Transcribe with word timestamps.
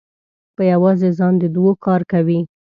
په 0.55 0.61
یوازې 0.71 1.09
ځان 1.17 1.33
د 1.39 1.43
دوو 1.55 1.71
کار 1.85 2.01
کوي. 2.11 2.39